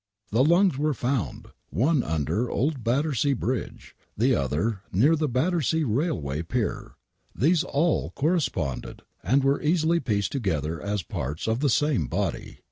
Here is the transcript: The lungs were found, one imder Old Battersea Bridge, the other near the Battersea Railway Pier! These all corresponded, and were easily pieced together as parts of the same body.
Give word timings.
The 0.31 0.43
lungs 0.43 0.79
were 0.79 0.95
found, 0.95 1.49
one 1.69 2.01
imder 2.01 2.49
Old 2.49 2.83
Battersea 2.83 3.33
Bridge, 3.33 3.95
the 4.17 4.33
other 4.33 4.81
near 4.91 5.15
the 5.15 5.27
Battersea 5.29 5.83
Railway 5.83 6.41
Pier! 6.41 6.93
These 7.35 7.63
all 7.63 8.09
corresponded, 8.09 9.03
and 9.21 9.43
were 9.43 9.61
easily 9.61 9.99
pieced 9.99 10.31
together 10.31 10.81
as 10.81 11.03
parts 11.03 11.47
of 11.47 11.59
the 11.59 11.69
same 11.69 12.07
body. 12.07 12.57